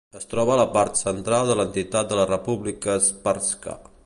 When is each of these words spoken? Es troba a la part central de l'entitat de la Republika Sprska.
Es 0.19 0.23
troba 0.29 0.53
a 0.53 0.59
la 0.59 0.63
part 0.77 0.97
central 1.01 1.51
de 1.51 1.59
l'entitat 1.61 2.11
de 2.13 2.19
la 2.23 2.27
Republika 2.35 3.01
Sprska. 3.11 3.81